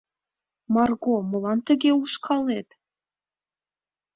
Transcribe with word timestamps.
Марго, 0.73 1.15
молан 1.31 1.59
тыге 1.67 1.91
ушкалет? 2.01 2.69